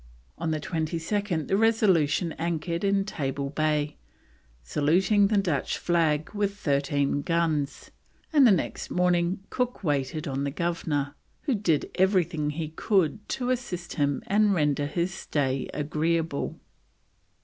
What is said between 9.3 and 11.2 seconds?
Cook waited on the Governor,